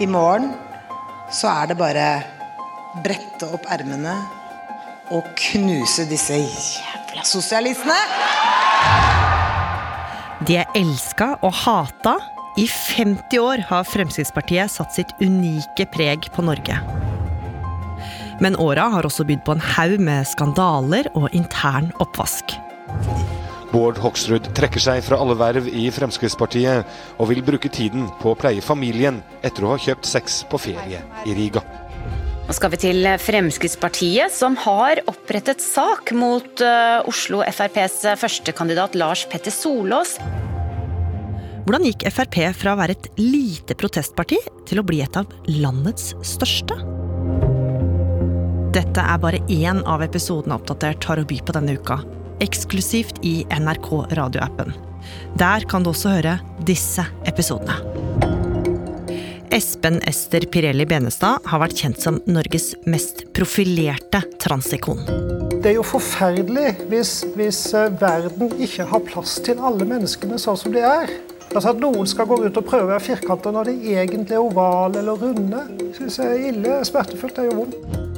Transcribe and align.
I 0.00 0.06
morgen 0.08 0.54
så 1.28 1.50
er 1.52 1.66
det 1.68 1.74
bare 1.76 2.04
brette 3.04 3.44
opp 3.52 3.66
ermene 3.68 4.14
og 5.12 5.26
knuse 5.36 6.06
disse 6.08 6.38
jævla 6.40 7.24
sosialistene. 7.28 7.98
De 10.48 10.56
er 10.62 10.72
elska 10.78 11.34
og 11.44 11.52
hata. 11.66 12.16
I 12.56 12.64
50 12.64 13.36
år 13.44 13.66
har 13.68 13.84
Fremskrittspartiet 13.86 14.72
satt 14.72 14.96
sitt 14.96 15.12
unike 15.20 15.84
preg 15.92 16.30
på 16.32 16.46
Norge. 16.48 16.80
Men 18.40 18.56
åra 18.56 18.88
har 18.96 19.04
også 19.04 19.28
bydd 19.28 19.44
på 19.44 19.58
en 19.58 19.66
haug 19.76 20.00
med 20.00 20.24
skandaler 20.32 21.12
og 21.12 21.28
intern 21.36 21.92
oppvask. 22.00 22.56
Bård 23.70 24.00
Hoksrud 24.02 24.48
trekker 24.58 24.82
seg 24.82 25.04
fra 25.06 25.20
alle 25.22 25.36
verv 25.38 25.68
i 25.70 25.86
Fremskrittspartiet, 25.94 26.88
og 27.22 27.30
vil 27.30 27.42
bruke 27.46 27.70
tiden 27.70 28.08
på 28.18 28.32
å 28.32 28.38
pleie 28.38 28.64
familien 28.64 29.20
etter 29.46 29.66
å 29.66 29.74
ha 29.74 29.78
kjøpt 29.78 30.08
sex 30.10 30.42
på 30.50 30.58
ferie 30.58 31.02
i 31.22 31.36
Riga. 31.36 31.62
Nå 32.48 32.56
skal 32.56 32.72
vi 32.72 32.80
til 32.82 33.06
Fremskrittspartiet, 33.22 34.34
som 34.34 34.56
har 34.58 35.04
opprettet 35.06 35.62
sak 35.62 36.10
mot 36.18 36.64
uh, 36.66 36.98
Oslo 37.06 37.44
FrPs 37.46 38.02
førstekandidat 38.18 38.98
Lars 38.98 39.22
Petter 39.30 39.54
Solås. 39.54 40.16
Hvordan 41.62 41.86
gikk 41.86 42.08
Frp 42.10 42.40
fra 42.58 42.74
å 42.74 42.80
være 42.80 42.96
et 42.96 43.10
lite 43.20 43.76
protestparti 43.78 44.40
til 44.66 44.82
å 44.82 44.86
bli 44.86 44.98
et 45.04 45.14
av 45.20 45.30
landets 45.46 46.16
største? 46.26 46.74
Dette 48.74 49.02
er 49.02 49.22
bare 49.22 49.44
én 49.50 49.84
av 49.86 50.02
episodene 50.02 50.58
Oppdatert 50.58 51.06
har 51.06 51.22
å 51.22 51.26
by 51.30 51.38
på 51.46 51.54
denne 51.54 51.78
uka. 51.78 52.00
Eksklusivt 52.40 53.24
i 53.24 53.46
NRK 53.60 53.90
radioappen. 54.10 54.72
Der 55.38 55.64
kan 55.68 55.84
du 55.84 55.90
også 55.92 56.14
høre 56.14 56.38
disse 56.64 57.04
episodene. 57.28 57.76
Espen 59.52 59.98
Ester 60.08 60.46
Pirelli 60.48 60.86
Benestad 60.88 61.44
har 61.50 61.60
vært 61.60 61.82
kjent 61.82 62.00
som 62.00 62.20
Norges 62.30 62.70
mest 62.88 63.26
profilerte 63.36 64.22
transikon. 64.40 65.02
Det 65.60 65.72
er 65.72 65.76
jo 65.76 65.84
forferdelig 65.84 66.76
hvis, 66.88 67.14
hvis 67.36 67.64
eh, 67.76 67.90
verden 68.00 68.54
ikke 68.62 68.86
har 68.88 69.02
plass 69.04 69.36
til 69.44 69.60
alle 69.60 69.84
menneskene 69.84 70.38
sånn 70.40 70.56
som 70.56 70.72
de 70.72 70.80
er. 70.86 71.12
Altså 71.50 71.74
At 71.74 71.82
noen 71.82 72.06
skal 72.08 72.30
gå 72.30 72.38
ut 72.46 72.56
og 72.56 72.64
prøve 72.64 72.86
å 72.86 72.92
være 72.94 73.08
firkanter 73.10 73.52
når 73.52 73.72
de 73.72 73.96
egentlig 73.98 74.38
er 74.38 74.44
ovale 74.44 75.02
eller 75.02 75.18
runde, 75.18 75.66
synes 75.98 76.22
jeg 76.22 76.30
er 76.30 76.46
ille 76.54 76.78
smertefullt. 76.88 77.36
Det 77.36 77.50
jo 77.50 77.58
vondt. 77.64 78.09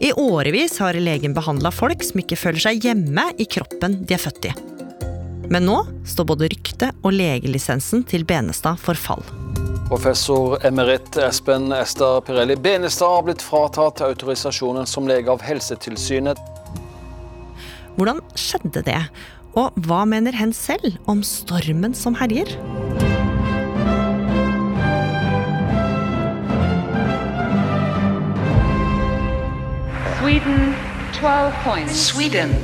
I 0.00 0.12
årevis 0.12 0.78
har 0.78 0.94
legen 1.00 1.34
behandla 1.34 1.70
folk 1.72 2.02
som 2.04 2.20
ikke 2.20 2.36
føler 2.36 2.60
seg 2.60 2.84
hjemme 2.84 3.30
i 3.40 3.46
kroppen 3.48 4.02
de 4.04 4.16
er 4.16 4.20
født 4.20 4.50
i. 4.50 4.52
Men 5.48 5.68
nå 5.68 5.78
står 6.08 6.26
både 6.32 6.50
ryktet 6.52 7.06
og 7.06 7.14
legelisensen 7.14 8.02
til 8.08 8.26
Benestad 8.28 8.80
for 8.82 8.98
fall. 8.98 9.22
Professor 9.86 10.58
emeritt 10.66 11.16
Espen 11.22 11.70
Ester 11.72 12.18
Pirelli 12.26 12.56
Benestad 12.58 13.12
har 13.12 13.26
blitt 13.28 13.44
fratatt 13.44 14.02
autorisasjonen 14.02 14.88
som 14.90 15.06
lege 15.08 15.30
av 15.30 15.44
Helsetilsynet. 15.46 16.40
Hvordan 17.96 18.18
skjedde 18.36 18.82
det, 18.84 18.98
og 19.56 19.78
hva 19.86 20.02
mener 20.04 20.36
hen 20.36 20.52
selv 20.52 20.98
om 21.08 21.22
stormen 21.24 21.94
som 21.96 22.18
herjer? 22.18 22.50
Sweden 30.26 30.74
12 31.12 31.54
points. 31.62 32.06
Sweden 32.06 32.50
12 32.50 32.62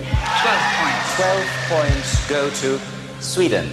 points. 0.78 1.16
12 1.16 1.46
points 1.70 2.28
go 2.28 2.50
to 2.50 2.78
Sweden. 3.20 3.68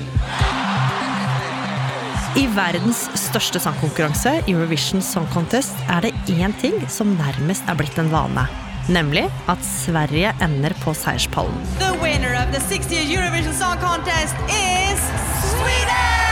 I 2.37 2.45
verdens 2.53 3.07
største 3.17 3.57
sangkonkurranse, 3.59 4.43
Eurovision 4.45 5.01
Song 5.01 5.25
Contest, 5.33 5.73
er 5.89 6.05
det 6.05 6.13
én 6.29 6.53
ting 6.61 6.77
som 6.85 7.17
nærmest 7.17 7.65
er 7.65 7.81
blitt 7.81 7.97
en 7.97 8.13
vane. 8.13 8.45
Nemlig 8.93 9.25
at 9.49 9.65
Sverige 9.65 10.37
ender 10.37 10.77
på 10.85 10.93
seierspallen. 10.93 11.57
The 11.81 11.95
winner 11.97 12.37
of 12.37 12.53
the 12.53 12.61
60th 12.69 13.09
Eurovision 13.09 13.57
Song 13.57 13.81
Contest 13.81 14.37
is 14.53 15.01
Sweden! 15.49 16.28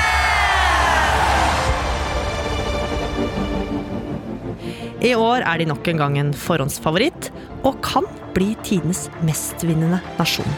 I 4.97 5.13
år 5.13 5.43
er 5.45 5.59
de 5.61 5.67
nok 5.69 5.87
en 5.91 5.99
gang 6.01 6.15
en 6.17 6.31
forhåndsfavoritt, 6.33 7.29
og 7.67 7.77
kan 7.85 8.05
bli 8.33 8.55
tidenes 8.65 9.07
mestvinnende 9.25 9.99
nasjon. 10.17 10.49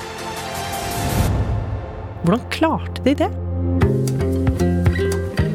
Hvordan 2.24 2.46
klarte 2.54 3.04
de 3.04 3.16
det? 3.20 3.30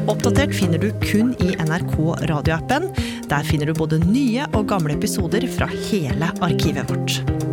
Oppdatert 0.05 0.53
finner 0.53 0.81
du 0.81 0.91
kun 1.01 1.33
i 1.41 1.55
NRK 1.65 1.97
radioappen. 2.29 2.91
Der 3.29 3.47
finner 3.47 3.69
du 3.69 3.77
både 3.77 4.01
nye 4.05 4.45
og 4.53 4.69
gamle 4.69 4.93
episoder 4.97 5.47
fra 5.57 5.69
hele 5.89 6.29
arkivet 6.45 6.93
vårt. 6.93 7.44